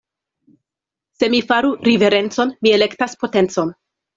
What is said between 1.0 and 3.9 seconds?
Se mi faru riverencon, mi elektas potencon.